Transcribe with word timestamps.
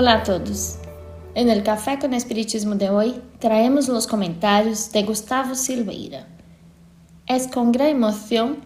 Hola 0.00 0.12
a 0.12 0.22
todos. 0.22 0.78
En 1.34 1.50
el 1.50 1.64
Café 1.64 1.98
con 1.98 2.14
Espiritismo 2.14 2.76
de 2.76 2.88
hoy 2.88 3.20
traemos 3.40 3.88
los 3.88 4.06
comentarios 4.06 4.92
de 4.92 5.02
Gustavo 5.02 5.56
Silveira. 5.56 6.24
Es 7.26 7.48
con 7.48 7.72
gran 7.72 7.88
emoción 7.88 8.58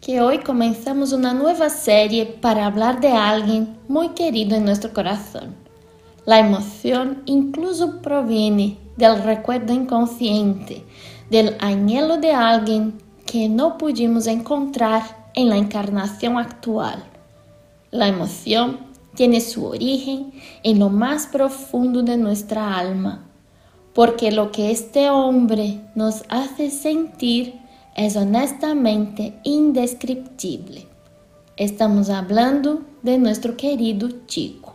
que 0.00 0.20
hoy 0.20 0.38
comenzamos 0.38 1.12
una 1.12 1.34
nueva 1.34 1.70
serie 1.70 2.24
para 2.24 2.66
hablar 2.66 3.00
de 3.00 3.10
alguien 3.10 3.76
muy 3.88 4.10
querido 4.10 4.54
en 4.54 4.64
nuestro 4.64 4.92
corazón. 4.92 5.56
La 6.24 6.38
emoción 6.38 7.20
incluso 7.26 8.00
proviene 8.00 8.78
del 8.96 9.24
recuerdo 9.24 9.72
inconsciente, 9.72 10.84
del 11.30 11.56
anhelo 11.58 12.18
de 12.18 12.30
alguien 12.30 13.02
que 13.26 13.48
no 13.48 13.76
pudimos 13.76 14.28
encontrar 14.28 15.02
en 15.34 15.48
la 15.48 15.56
encarnación 15.56 16.38
actual. 16.38 17.02
La 17.90 18.06
emoción 18.06 18.85
tiene 19.16 19.40
su 19.40 19.64
origen 19.64 20.32
en 20.62 20.78
lo 20.78 20.90
más 20.90 21.26
profundo 21.26 22.02
de 22.02 22.16
nuestra 22.16 22.78
alma, 22.78 23.26
porque 23.94 24.30
lo 24.30 24.52
que 24.52 24.70
este 24.70 25.10
hombre 25.10 25.80
nos 25.96 26.22
hace 26.28 26.70
sentir 26.70 27.54
es 27.96 28.14
honestamente 28.14 29.34
indescriptible. 29.42 30.86
Estamos 31.56 32.10
hablando 32.10 32.82
de 33.02 33.18
nuestro 33.18 33.56
querido 33.56 34.08
Chico. 34.26 34.74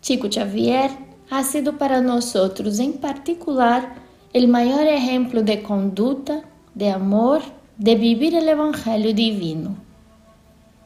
Chico 0.00 0.28
Xavier 0.32 0.90
ha 1.30 1.42
sido 1.42 1.78
para 1.78 2.00
nosotros 2.00 2.78
en 2.78 2.92
particular 2.92 3.94
el 4.32 4.46
mayor 4.46 4.86
ejemplo 4.86 5.42
de 5.42 5.62
conducta, 5.62 6.44
de 6.74 6.90
amor, 6.90 7.42
de 7.76 7.96
vivir 7.96 8.36
el 8.36 8.48
Evangelio 8.48 9.12
divino. 9.12 9.76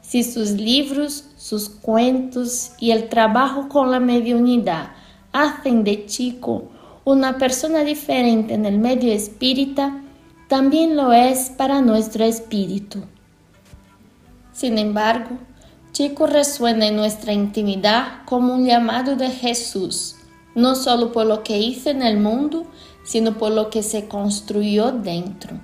Si 0.07 0.23
sus 0.23 0.51
libros, 0.51 1.25
sus 1.35 1.67
cuentos 1.67 2.71
y 2.79 2.91
el 2.91 3.09
trabajo 3.09 3.67
con 3.67 3.91
la 3.91 3.99
mediunidad 3.99 4.91
hacen 5.33 5.83
de 5.83 6.05
Chico 6.05 6.69
una 7.03 7.37
persona 7.37 7.83
diferente 7.83 8.53
en 8.53 8.65
el 8.65 8.77
medio 8.77 9.11
espírita, 9.11 10.01
también 10.47 10.95
lo 10.95 11.11
es 11.11 11.49
para 11.49 11.81
nuestro 11.81 12.23
espíritu. 12.23 12.99
Sin 14.53 14.77
embargo, 14.77 15.37
Chico 15.91 16.25
resuena 16.25 16.87
en 16.87 16.95
nuestra 16.95 17.33
intimidad 17.33 18.23
como 18.25 18.53
un 18.55 18.65
llamado 18.65 19.17
de 19.17 19.29
Jesús, 19.29 20.15
no 20.55 20.75
solo 20.75 21.11
por 21.11 21.25
lo 21.25 21.43
que 21.43 21.57
hizo 21.57 21.89
en 21.89 22.01
el 22.01 22.17
mundo, 22.17 22.65
sino 23.03 23.37
por 23.37 23.51
lo 23.51 23.69
que 23.69 23.83
se 23.83 24.07
construyó 24.07 24.93
dentro. 24.93 25.59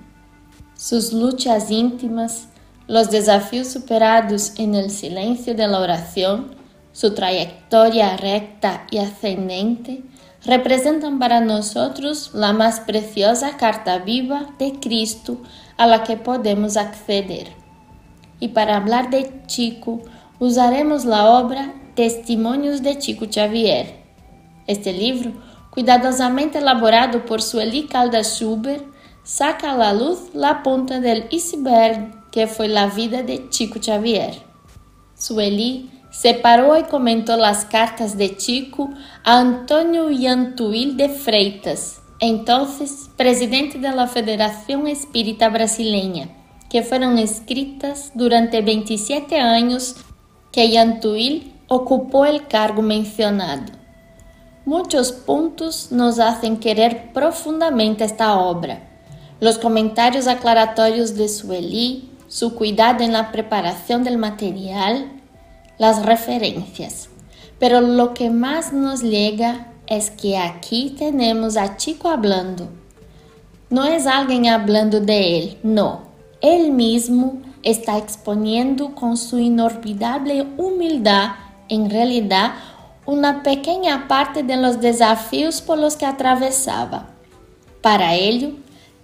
Sus 0.76 1.14
luchas 1.14 1.70
íntimas, 1.70 2.48
los 2.86 3.10
desafíos 3.10 3.68
superados 3.68 4.52
en 4.58 4.74
el 4.74 4.90
silencio 4.90 5.54
de 5.54 5.66
la 5.66 5.80
oración, 5.80 6.54
su 6.92 7.14
trayectoria 7.14 8.16
recta 8.16 8.86
y 8.90 8.98
ascendente, 8.98 10.02
representan 10.44 11.18
para 11.18 11.40
nosotros 11.40 12.30
la 12.34 12.52
más 12.52 12.80
preciosa 12.80 13.56
carta 13.56 13.98
viva 13.98 14.50
de 14.58 14.78
Cristo 14.78 15.38
a 15.76 15.86
la 15.86 16.04
que 16.04 16.16
podemos 16.16 16.76
acceder. 16.76 17.48
Y 18.40 18.48
para 18.48 18.76
hablar 18.76 19.10
de 19.10 19.42
Chico, 19.46 20.02
usaremos 20.38 21.04
la 21.04 21.30
obra 21.30 21.72
Testimonios 21.94 22.82
de 22.82 22.98
Chico 22.98 23.26
Xavier. 23.32 23.96
Este 24.66 24.92
libro, 24.92 25.32
cuidadosamente 25.70 26.58
elaborado 26.58 27.24
por 27.24 27.40
Sueli 27.40 27.86
Caldas 27.86 28.38
Schubert, 28.38 28.84
saca 29.22 29.72
a 29.72 29.76
la 29.76 29.94
luz 29.94 30.34
la 30.34 30.62
punta 30.62 31.00
del 31.00 31.26
iceberg 31.30 32.23
que 32.34 32.48
fue 32.48 32.66
la 32.66 32.88
vida 32.88 33.22
de 33.22 33.48
Chico 33.48 33.78
Xavier. 33.80 34.42
Sueli 35.16 35.88
separó 36.10 36.76
y 36.76 36.82
comentó 36.82 37.36
las 37.36 37.64
cartas 37.64 38.18
de 38.18 38.36
Chico 38.36 38.90
a 39.22 39.38
Antonio 39.38 40.10
Yantuil 40.10 40.96
de 40.96 41.10
Freitas, 41.10 42.02
entonces 42.18 43.08
presidente 43.16 43.78
de 43.78 43.92
la 43.92 44.08
Federación 44.08 44.88
Espírita 44.88 45.48
Brasileña, 45.48 46.28
que 46.68 46.82
fueron 46.82 47.18
escritas 47.18 48.10
durante 48.16 48.62
27 48.62 49.38
años 49.38 49.94
que 50.50 50.70
Yantuil 50.70 51.54
ocupó 51.68 52.24
el 52.24 52.48
cargo 52.48 52.82
mencionado. 52.82 53.72
Muchos 54.64 55.12
puntos 55.12 55.92
nos 55.92 56.18
hacen 56.18 56.56
querer 56.56 57.12
profundamente 57.12 58.02
esta 58.02 58.36
obra. 58.40 58.90
Los 59.38 59.58
comentarios 59.58 60.26
aclaratorios 60.26 61.14
de 61.14 61.28
Sueli, 61.28 62.10
su 62.28 62.54
cuidado 62.54 63.04
en 63.04 63.12
la 63.12 63.32
preparación 63.32 64.04
del 64.04 64.18
material, 64.18 65.10
las 65.78 66.04
referencias. 66.04 67.08
Pero 67.58 67.80
lo 67.80 68.14
que 68.14 68.30
más 68.30 68.72
nos 68.72 69.02
llega 69.02 69.68
es 69.86 70.10
que 70.10 70.38
aquí 70.38 70.94
tenemos 70.98 71.56
a 71.56 71.76
Chico 71.76 72.08
hablando. 72.08 72.68
No 73.70 73.84
es 73.84 74.06
alguien 74.06 74.46
hablando 74.46 75.00
de 75.00 75.38
él, 75.38 75.58
no. 75.62 76.02
Él 76.40 76.72
mismo 76.72 77.40
está 77.62 77.96
exponiendo 77.98 78.94
con 78.94 79.16
su 79.16 79.38
inolvidable 79.38 80.46
humildad, 80.56 81.30
en 81.68 81.90
realidad, 81.90 82.52
una 83.06 83.42
pequeña 83.42 84.06
parte 84.08 84.42
de 84.42 84.56
los 84.56 84.80
desafíos 84.80 85.60
por 85.60 85.78
los 85.78 85.96
que 85.96 86.06
atravesaba. 86.06 87.08
Para 87.80 88.14
ello, 88.14 88.50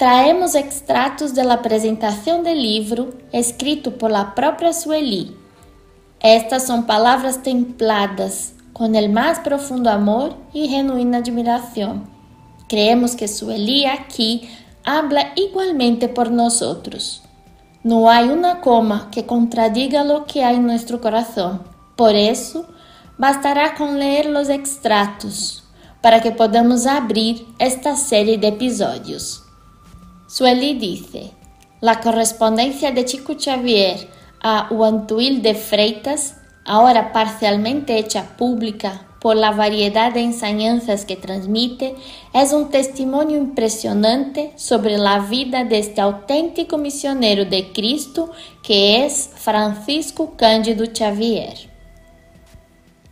traemos 0.00 0.54
extratos 0.54 1.30
da 1.30 1.52
apresentação 1.52 2.42
do 2.42 2.48
livro 2.48 3.12
escrito 3.30 3.90
por 3.90 4.10
la 4.10 4.24
própria 4.24 4.72
Sueli. 4.72 5.36
Estas 6.18 6.62
são 6.62 6.84
palavras 6.84 7.36
templadas 7.36 8.54
com 8.72 8.86
o 8.86 9.08
mais 9.10 9.38
profundo 9.40 9.90
amor 9.90 10.34
e 10.54 10.66
genuína 10.70 11.18
admiração. 11.18 12.04
Creemos 12.66 13.14
que 13.14 13.28
Sueli 13.28 13.84
aqui 13.84 14.48
habla 14.82 15.32
igualmente 15.36 16.08
por 16.08 16.30
nosotros. 16.30 17.20
Não 17.84 18.08
há 18.08 18.20
uma 18.20 18.56
coma 18.56 19.08
que 19.12 19.22
contradiga 19.22 20.02
lo 20.02 20.22
que 20.22 20.40
há 20.40 20.54
em 20.54 20.62
nosso 20.62 20.96
coração. 20.96 21.60
Por 21.94 22.14
isso, 22.14 22.64
bastará 23.18 23.76
com 23.76 23.98
ler 23.98 24.26
os 24.28 24.48
extratos 24.48 25.62
para 26.00 26.20
que 26.20 26.30
podamos 26.30 26.86
abrir 26.86 27.46
esta 27.58 27.94
série 27.96 28.38
de 28.38 28.46
episódios. 28.46 29.49
Sueli 30.30 30.74
dice, 30.74 31.32
la 31.80 31.98
correspondencia 32.00 32.92
de 32.92 33.04
Chico 33.04 33.34
Xavier 33.36 34.06
a 34.40 34.68
Huantuil 34.70 35.42
de 35.42 35.56
Freitas, 35.56 36.36
ahora 36.64 37.12
parcialmente 37.12 37.98
hecha 37.98 38.36
pública 38.36 39.08
por 39.20 39.34
la 39.34 39.50
variedad 39.50 40.12
de 40.12 40.20
enseñanzas 40.20 41.04
que 41.04 41.16
transmite, 41.16 41.96
es 42.32 42.52
un 42.52 42.70
testimonio 42.70 43.38
impresionante 43.38 44.52
sobre 44.54 44.98
la 44.98 45.18
vida 45.18 45.64
de 45.64 45.80
este 45.80 46.00
auténtico 46.00 46.78
misionero 46.78 47.44
de 47.44 47.72
Cristo 47.72 48.30
que 48.62 49.04
es 49.04 49.30
Francisco 49.34 50.36
Cândido 50.36 50.84
Xavier. 50.96 51.68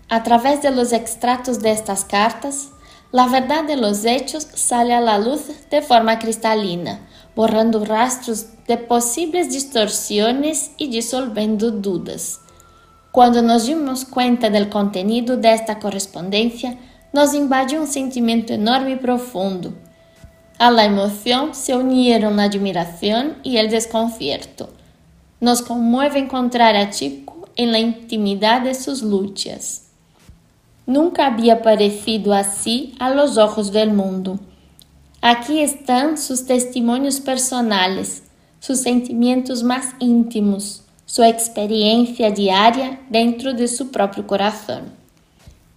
A 0.08 0.22
través 0.22 0.62
de 0.62 0.70
los 0.70 0.92
extractos 0.92 1.58
de 1.62 1.72
estas 1.72 2.04
cartas, 2.04 2.70
la 3.10 3.26
verdad 3.26 3.64
de 3.64 3.76
los 3.76 4.04
hechos 4.04 4.46
sale 4.54 4.92
a 4.92 5.00
la 5.00 5.18
luz 5.18 5.46
de 5.70 5.80
forma 5.80 6.18
cristalina, 6.18 7.00
borrando 7.34 7.84
rastros 7.84 8.46
de 8.66 8.76
posibles 8.76 9.50
distorsiones 9.50 10.72
y 10.76 10.88
disolviendo 10.88 11.70
dudas. 11.70 12.40
Cuando 13.10 13.40
nos 13.40 13.66
dimos 13.66 14.04
cuenta 14.04 14.50
del 14.50 14.68
contenido 14.68 15.38
de 15.38 15.54
esta 15.54 15.78
correspondencia, 15.78 16.78
nos 17.12 17.32
invadió 17.32 17.80
un 17.80 17.86
sentimiento 17.86 18.52
enorme 18.52 18.92
y 18.92 18.96
profundo. 18.96 19.72
A 20.58 20.70
la 20.70 20.84
emoción 20.84 21.54
se 21.54 21.74
unieron 21.74 22.36
la 22.36 22.44
admiración 22.44 23.38
y 23.42 23.56
el 23.56 23.70
desconcierto. 23.70 24.68
Nos 25.40 25.62
conmueve 25.62 26.18
encontrar 26.18 26.76
a 26.76 26.90
Chico 26.90 27.48
en 27.56 27.72
la 27.72 27.78
intimidad 27.78 28.60
de 28.60 28.74
sus 28.74 29.02
luchas. 29.02 29.87
Nunca 30.88 31.26
había 31.26 31.60
parecido 31.60 32.32
así 32.32 32.94
a 32.98 33.10
los 33.10 33.36
ojos 33.36 33.70
del 33.70 33.92
mundo. 33.92 34.40
Aqui 35.20 35.60
estão 35.60 36.16
seus 36.16 36.40
testemunhos 36.40 37.20
personales, 37.20 38.22
seus 38.58 38.78
sentimentos 38.78 39.60
mais 39.60 39.94
íntimos, 40.00 40.82
sua 41.04 41.28
experiência 41.28 42.32
diária 42.32 42.98
dentro 43.10 43.52
de 43.52 43.68
seu 43.68 43.84
próprio 43.88 44.24
coração. 44.24 44.84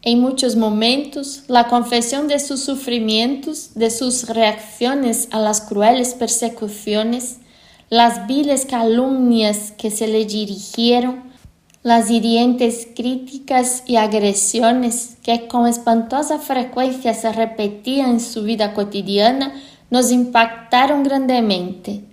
Em 0.01 0.15
muitos 0.15 0.55
momentos, 0.55 1.43
a 1.49 1.65
confissão 1.65 2.25
de 2.25 2.39
seus 2.39 2.61
sofrimentos, 2.61 3.71
de 3.75 3.89
suas 3.89 4.23
reacções 4.23 5.27
a 5.29 5.39
las 5.39 5.59
crueles 5.59 6.13
persecuções, 6.13 7.37
las 7.91 8.25
viles 8.27 8.63
calumnias 8.63 9.73
que 9.77 9.91
se 9.91 10.07
le 10.07 10.23
dirigieron, 10.23 11.30
las 11.83 12.11
hirientes 12.11 12.87
críticas 12.95 13.83
y 13.87 13.95
agresiones 13.95 15.17
que 15.23 15.47
con 15.47 15.65
espantosa 15.65 16.37
frecuencia 16.37 17.15
se 17.15 17.31
repetían 17.33 18.11
en 18.11 18.19
su 18.19 18.43
vida 18.43 18.73
cotidiana 18.73 19.53
nos 19.89 20.11
impactaron 20.11 21.03
grandemente. 21.03 22.03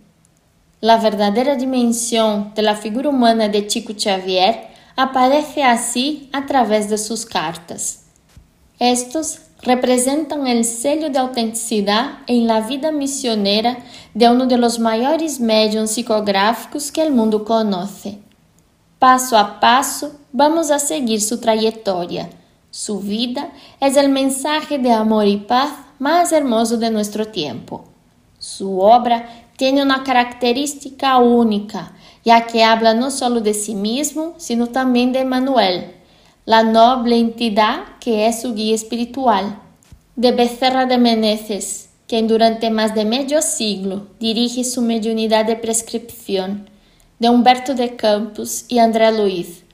La 0.80 0.96
verdadera 0.96 1.54
dimensión 1.54 2.52
de 2.54 2.62
la 2.62 2.76
figura 2.76 3.10
humana 3.10 3.48
de 3.48 3.66
Chico 3.66 3.92
Xavier 3.92 4.68
aparece 4.96 5.62
así 5.62 6.30
a 6.32 6.46
través 6.46 6.88
de 6.88 6.96
sus 6.96 7.26
cartas. 7.26 8.04
Estos 8.78 9.40
representan 9.62 10.46
el 10.46 10.64
sello 10.64 11.10
de 11.10 11.18
autenticidad 11.18 12.20
en 12.26 12.46
la 12.46 12.62
vida 12.62 12.90
misionera 12.90 13.78
de 14.14 14.30
uno 14.30 14.46
de 14.46 14.56
los 14.56 14.78
mayores 14.78 15.40
medios 15.40 15.90
psicográficos 15.90 16.90
que 16.90 17.02
el 17.02 17.12
mundo 17.12 17.44
conoce. 17.44 18.18
Paso 18.98 19.36
a 19.36 19.60
paso, 19.60 20.12
vamos 20.32 20.72
a 20.72 20.80
seguir 20.80 21.20
su 21.20 21.40
trayectoria. 21.40 22.30
Su 22.72 22.98
vida 22.98 23.52
es 23.80 23.96
el 23.96 24.08
mensaje 24.08 24.78
de 24.78 24.90
amor 24.90 25.28
y 25.28 25.36
paz 25.36 25.70
más 26.00 26.32
hermoso 26.32 26.78
de 26.78 26.90
nuestro 26.90 27.28
tiempo. 27.28 27.84
Su 28.40 28.80
obra 28.80 29.46
tiene 29.56 29.82
una 29.82 30.02
característica 30.02 31.18
única, 31.18 31.92
ya 32.24 32.46
que 32.46 32.64
habla 32.64 32.94
no 32.94 33.12
solo 33.12 33.40
de 33.40 33.54
sí 33.54 33.76
mismo, 33.76 34.34
sino 34.36 34.66
también 34.66 35.12
de 35.12 35.24
Manuel, 35.24 35.92
la 36.44 36.64
noble 36.64 37.18
entidad 37.18 37.84
que 38.00 38.26
es 38.26 38.42
su 38.42 38.54
guía 38.54 38.74
espiritual, 38.74 39.60
de 40.16 40.32
Becerra 40.32 40.86
de 40.86 40.98
Meneses, 40.98 41.90
quien 42.08 42.26
durante 42.26 42.70
más 42.70 42.96
de 42.96 43.04
medio 43.04 43.42
siglo 43.42 44.08
dirige 44.18 44.64
su 44.64 44.82
mediunidad 44.82 45.44
de 45.44 45.54
prescripción, 45.54 46.68
de 47.18 47.28
Humberto 47.28 47.74
de 47.74 47.96
Campos 47.96 48.64
y 48.68 48.78
André 48.78 49.10
Luiz, 49.12 49.64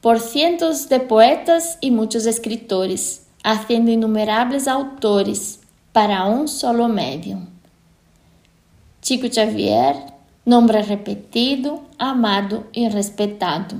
por 0.00 0.20
cientos 0.20 0.88
de 0.88 1.00
poetas 1.00 1.78
y 1.80 1.90
muchos 1.90 2.26
escritores, 2.26 3.26
haciendo 3.42 3.90
innumerables 3.90 4.68
autores 4.68 5.60
para 5.92 6.24
un 6.24 6.48
solo 6.48 6.88
medium. 6.88 7.46
Chico 9.00 9.26
Xavier, 9.28 9.96
nombre 10.44 10.82
repetido, 10.82 11.82
amado 11.98 12.66
e 12.72 12.88
respeitado. 12.88 13.76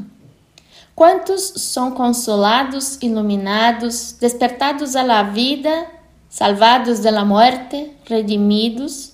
Quantos 0.94 1.42
são 1.56 1.92
consolados, 1.92 2.98
iluminados, 3.00 4.16
despertados 4.20 4.94
à 4.94 5.22
vida, 5.22 5.86
salvados 6.28 7.00
de 7.00 7.10
la 7.10 7.24
muerte, 7.24 7.96
redimidos, 8.04 9.12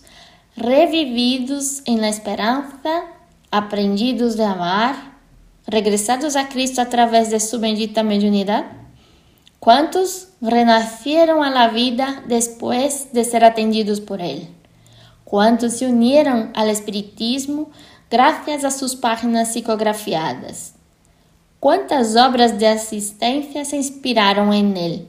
revividos 0.57 1.83
em 1.87 1.99
la 1.99 2.09
esperança, 2.09 3.05
aprendidos 3.51 4.35
de 4.35 4.43
amar, 4.43 5.21
regressados 5.67 6.37
a 6.37 6.45
Cristo 6.45 6.81
através 6.81 7.29
de 7.29 7.41
sua 7.41 7.59
bendita 7.59 8.03
mediunidade? 8.03 8.69
Quantos 9.61 10.29
renasceram 10.41 11.41
la 11.41 11.69
vida 11.69 12.23
depois 12.27 13.09
de 13.13 13.25
ser 13.25 13.43
atendidos 13.43 13.99
por 14.01 14.21
Ele? 14.21 14.49
Quantos 15.25 15.75
se 15.75 15.85
uniram 15.85 16.51
ao 16.55 16.69
Espiritismo 16.69 17.71
graças 18.11 18.65
a 18.65 18.71
suas 18.71 18.95
páginas 18.95 19.49
psicografiadas? 19.49 20.75
Quantas 21.61 22.15
obras 22.15 22.53
de 22.53 22.65
assistência 22.65 23.65
se 23.65 23.77
inspiraram 23.77 24.55
em 24.55 24.79
ele? 24.79 25.09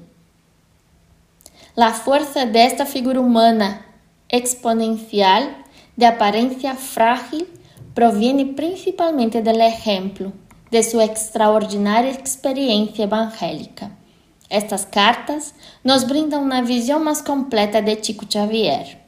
A 1.77 1.93
força 1.93 2.45
desta 2.45 2.85
figura 2.85 3.21
humana 3.21 3.85
exponencial, 4.29 5.43
de 5.95 6.05
aparência 6.05 6.73
frágil, 6.75 7.47
proviene 7.99 8.45
principalmente 8.53 9.41
do 9.41 9.49
exemplo 9.49 10.31
de 10.71 10.81
sua 10.81 11.03
extraordinária 11.03 12.09
experiência 12.11 13.03
evangélica. 13.03 13.91
Estas 14.49 14.85
cartas 14.85 15.53
nos 15.83 16.05
brindam 16.05 16.41
uma 16.41 16.61
visão 16.61 17.03
mais 17.03 17.21
completa 17.21 17.81
de 17.81 18.01
Chico 18.01 18.25
Xavier. 18.25 18.99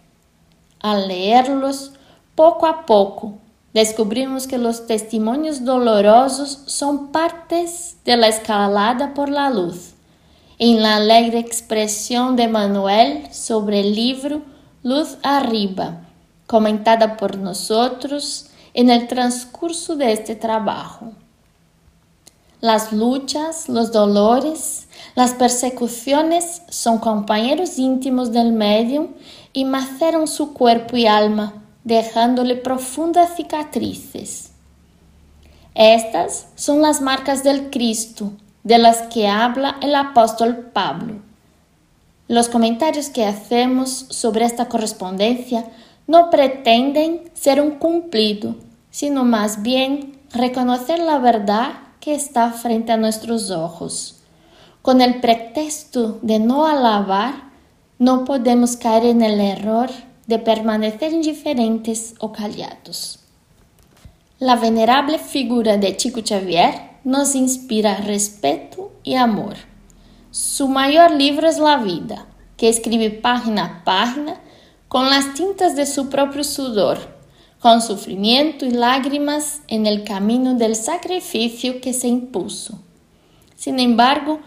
Al 0.82 1.08
leerlos, 1.08 1.94
pouco 2.36 2.66
a 2.66 2.74
pouco, 2.74 3.40
descubrimos 3.74 4.46
que 4.46 4.58
los 4.58 4.82
testimonios 4.86 5.64
dolorosos 5.64 6.64
son 6.68 7.14
partes 7.14 7.96
de 8.04 8.18
la 8.18 8.28
escalada 8.28 9.14
por 9.14 9.30
la 9.30 9.50
luz. 9.50 9.94
En 10.60 10.82
la 10.84 10.98
alegre 10.98 11.40
expresión 11.40 12.36
de 12.36 12.50
Manuel 12.50 13.34
sobre 13.34 13.80
el 13.80 13.96
libro 13.96 14.42
Luz 14.84 15.18
Arriba, 15.24 16.02
comentada 16.46 17.16
por 17.16 17.38
nosotros 17.38 18.48
en 18.74 18.90
el 18.90 19.08
transcurso 19.08 19.96
de 19.96 20.14
este 20.14 20.36
trabajo. 20.36 21.12
Las 22.62 22.94
luchas, 22.94 23.70
los 23.70 23.92
dolores, 23.92 24.88
las 25.16 25.34
persecuciones 25.34 26.62
son 26.70 27.00
compañeros 27.00 27.80
íntimos 27.80 28.32
del 28.32 28.52
medium 28.52 29.08
y 29.52 29.66
maceran 29.66 30.28
su 30.28 30.54
cuerpo 30.54 30.96
y 30.96 31.08
alma 31.08 31.54
dejándole 31.84 32.56
profundas 32.56 33.36
cicatrices. 33.36 34.52
Estas 35.74 36.48
son 36.56 36.82
las 36.82 37.02
marcas 37.02 37.44
del 37.44 37.70
Cristo 37.72 38.34
de 38.64 38.78
las 38.78 39.04
que 39.04 39.28
habla 39.28 39.78
el 39.82 39.96
apóstol 39.96 40.70
Pablo. 40.74 41.16
Los 42.28 42.48
comentarios 42.48 43.10
que 43.10 43.26
hacemos 43.26 44.06
sobre 44.10 44.46
esta 44.46 44.70
correspondencia 44.70 45.66
no 46.08 46.30
pretenden 46.30 47.32
ser 47.34 47.62
un 47.62 47.72
cumplido, 47.72 48.56
sino 48.90 49.24
más 49.24 49.62
bien 49.62 50.20
reconocer 50.34 51.00
la 51.00 51.20
verdad 51.20 51.74
que 52.00 52.14
está 52.14 52.52
frente 52.52 52.92
a 52.92 52.98
nuestros 52.98 53.52
ojos. 53.52 54.22
Con 54.82 55.02
el 55.02 55.22
pretexto 55.22 56.20
de 56.22 56.40
no 56.40 56.66
alabar, 56.66 57.52
no 58.00 58.26
podemos 58.26 58.78
caer 58.78 59.06
en 59.06 59.22
el 59.22 59.40
error 59.40 59.90
de 60.26 60.40
permanecer 60.40 61.14
indiferentes 61.14 62.16
o 62.20 62.32
callados. 62.32 63.20
La 64.40 64.56
venerable 64.56 65.20
figura 65.20 65.78
de 65.78 65.96
Chico 65.98 66.22
Xavier 66.28 66.74
nos 67.04 67.36
inspira 67.36 67.98
respeto 67.98 68.92
y 69.04 69.16
amor. 69.16 69.56
Su 70.32 70.68
mayor 70.68 71.12
libro 71.12 71.48
es 71.48 71.60
La 71.60 71.78
vida, 71.78 72.26
que 72.58 72.70
escribe 72.70 73.12
página 73.12 73.66
a 73.66 73.84
página 73.84 74.40
con 74.92 75.10
las 75.10 75.36
tintas 75.36 75.78
de 75.78 75.86
su 75.86 76.10
propio 76.10 76.44
sudor, 76.44 76.98
con 77.62 77.82
sufrimiento 77.82 78.66
y 78.66 78.72
lágrimas 78.72 79.62
en 79.70 79.86
el 79.86 80.04
camino 80.04 80.56
del 80.56 80.76
sacrificio 80.76 81.80
que 81.80 81.94
se 81.94 82.10
impuso. 82.10 82.78
Sin 83.56 83.80
embargo, 83.80 84.42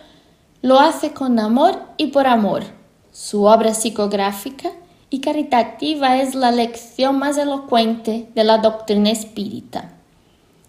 lo 0.61 0.79
hace 0.79 1.15
con 1.15 1.39
amor 1.39 1.81
y 1.97 2.09
por 2.09 2.27
amor. 2.27 2.63
Su 3.11 3.45
obra 3.45 3.73
psicográfica 3.73 4.71
y 5.09 5.23
caritativa 5.23 6.21
es 6.21 6.35
la 6.35 6.51
lección 6.51 7.19
más 7.19 7.39
elocuente 7.39 8.29
de 8.35 8.45
la 8.45 8.59
doctrina 8.59 9.11
espírita. 9.13 9.95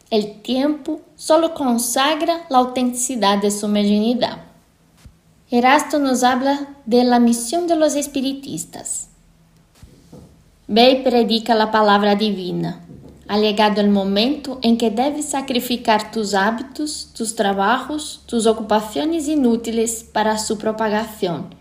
El 0.10 0.41
tiempo 0.41 1.01
solo 1.17 1.53
consagra 1.53 2.46
la 2.48 2.60
autenticidad 2.60 3.39
de 3.39 3.51
su 3.51 3.67
mediunidad. 3.67 4.38
Erasto 5.51 6.00
nos 6.00 6.24
habla 6.24 6.77
de 6.86 7.03
la 7.03 7.20
misión 7.20 7.67
de 7.67 7.75
los 7.75 7.96
espiritistas. 7.96 9.10
Ve 10.67 10.89
y 10.89 11.03
predica 11.03 11.53
la 11.53 11.69
palabra 11.69 12.15
divina. 12.15 12.81
Ha 13.27 13.38
llegado 13.38 13.84
momento 13.88 14.60
en 14.63 14.77
que 14.77 14.89
debes 14.89 15.25
sacrificar 15.29 16.12
tus 16.12 16.34
hábitos, 16.34 17.12
tus 17.15 17.36
trabajos, 17.36 18.22
tus 18.25 18.48
ocupaciones 18.48 19.27
inútiles 19.27 20.03
para 20.03 20.39
su 20.39 20.57
propagación. 20.57 21.53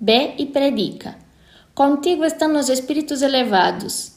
Ve 0.00 0.34
y 0.38 0.46
predica. 0.46 1.18
Contigo 1.74 2.24
estão 2.24 2.56
os 2.56 2.70
espíritos 2.70 3.20
elevados. 3.20 4.12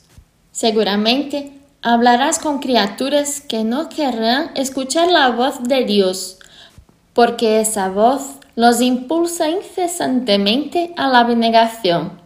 Seguramente 0.52 1.52
hablarás 1.82 2.38
com 2.38 2.58
criaturas 2.60 3.40
que 3.40 3.64
não 3.64 3.86
querrán 3.86 4.52
escuchar 4.56 5.10
a 5.10 5.30
voz 5.32 5.60
de 5.60 5.84
Deus, 5.84 6.38
porque 7.14 7.60
essa 7.60 7.90
voz 7.90 8.40
los 8.56 8.80
impulsa 8.80 9.50
incesantemente 9.50 10.94
a 10.96 11.08
la 11.08 11.20
abnegación. 11.20 12.21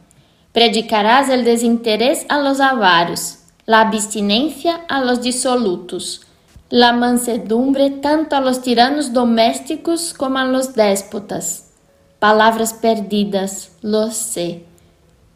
Predicarás 0.55 1.27
el 1.27 1.43
desinterés 1.43 2.25
a 2.29 2.37
los 2.37 2.61
avaros, 2.61 3.39
la 3.65 3.81
abstinencia 3.81 4.85
a 4.87 5.01
los 5.01 5.21
disolutos, 5.21 6.21
la 6.69 6.93
mansedumbre 6.93 7.89
tanto 7.89 8.37
a 8.37 8.39
los 8.39 8.61
tiranos 8.61 9.11
domésticos 9.11 10.13
como 10.13 10.37
a 10.37 10.45
los 10.45 10.73
déspotas. 10.73 11.71
Palavras 12.19 12.73
perdidas, 12.73 13.73
lo 13.81 14.09
sé 14.11 14.63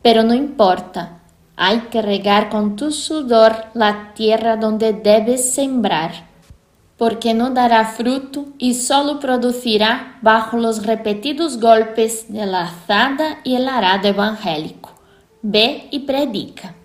Pero 0.01 0.23
no 0.23 0.33
importa, 0.33 1.19
hay 1.57 1.79
que 1.91 2.01
regar 2.01 2.47
con 2.47 2.77
tu 2.77 2.93
sudor 2.93 3.65
la 3.73 4.13
tierra 4.13 4.55
donde 4.55 4.93
debes 4.93 5.51
sembrar, 5.51 6.29
porque 6.95 7.33
no 7.33 7.49
dará 7.49 7.83
fruto 7.88 8.45
y 8.57 8.73
solo 8.73 9.19
producirá 9.19 10.17
bajo 10.21 10.55
los 10.55 10.85
repetidos 10.85 11.59
golpes 11.59 12.31
de 12.31 12.45
la 12.45 12.61
azada 12.61 13.39
y 13.43 13.55
el 13.55 13.67
arado 13.67 14.07
evangélico. 14.07 14.98
Ve 15.41 15.88
y 15.91 16.00
predica. 16.00 16.75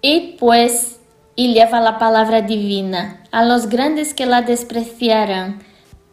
Y 0.00 0.36
pues, 0.38 1.00
y 1.34 1.52
lleva 1.52 1.80
la 1.80 1.98
palabra 1.98 2.42
divina 2.42 3.24
a 3.30 3.44
los 3.44 3.68
grandes 3.68 4.14
que 4.14 4.24
la 4.24 4.42
despreciarán, 4.42 5.62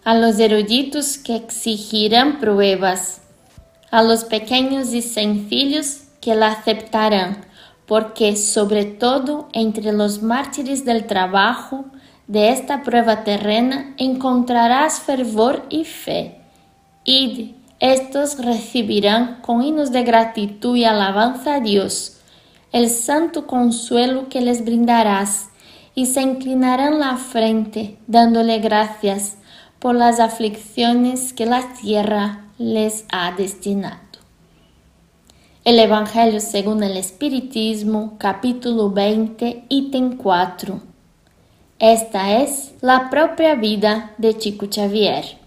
a 0.04 0.16
los 0.16 0.40
eruditos 0.40 1.18
que 1.18 1.36
exigirán 1.36 2.40
pruebas, 2.40 3.22
a 3.92 4.04
los 4.04 4.26
pequeños 4.26 4.94
y 4.94 5.02
sencillos 5.02 6.06
que 6.20 6.36
la 6.36 6.48
aceptarán, 6.48 7.46
porque 7.86 8.36
sobre 8.36 8.86
todo 8.86 9.48
entre 9.54 9.94
los 9.94 10.22
mártires 10.22 10.84
del 10.86 11.06
trabajo 11.06 11.86
de 12.28 12.50
esta 12.50 12.84
prueba 12.84 13.24
terrena 13.24 13.94
encontrarás 13.98 15.00
fervor 15.00 15.64
y 15.70 15.86
fe. 15.86 16.40
Id, 17.04 17.52
estos 17.84 18.38
recibirán 18.38 19.42
con 19.42 19.62
hinos 19.62 19.92
de 19.92 20.04
gratitud 20.04 20.78
y 20.78 20.86
alabanza 20.86 21.56
a 21.56 21.60
Dios 21.60 22.22
el 22.72 22.90
santo 22.90 23.46
consuelo 23.46 24.30
que 24.30 24.40
les 24.40 24.64
brindarás 24.64 25.50
y 25.94 26.06
se 26.06 26.22
inclinarán 26.22 27.00
la 27.00 27.18
frente 27.18 27.98
dándole 28.08 28.60
gracias 28.60 29.36
por 29.80 29.96
las 29.96 30.22
aflicciones 30.22 31.34
que 31.34 31.46
la 31.46 31.74
tierra 31.74 32.46
les 32.58 33.04
ha 33.12 33.34
destinado. 33.34 34.00
El 35.66 35.78
Evangelio 35.78 36.40
según 36.40 36.84
el 36.84 36.96
Espiritismo, 36.96 38.16
capítulo 38.18 38.92
20, 38.92 39.66
ítem 39.68 40.16
4. 40.16 40.80
Esta 41.80 42.42
es 42.42 42.76
la 42.80 43.10
propia 43.10 43.56
vida 43.56 44.14
de 44.18 44.38
Chico 44.38 44.68
Xavier. 44.74 45.43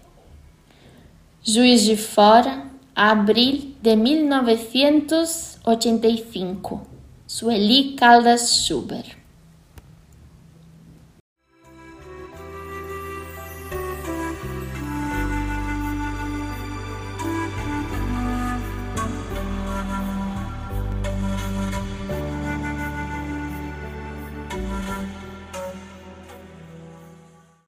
Juiz 1.49 1.85
de 1.85 1.95
Fora, 1.95 2.65
abril 2.93 3.77
de 3.81 3.95
1985. 3.95 6.85
Sueli 7.25 7.95
Caldas 7.95 8.65
Schubert. 8.65 9.16